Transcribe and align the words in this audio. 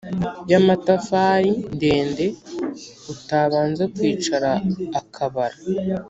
Y 0.49 0.53
amatafari 0.59 1.51
ndende 1.75 2.25
utabanza 3.13 3.83
kwicara 3.93 4.51
akabara 4.99 5.57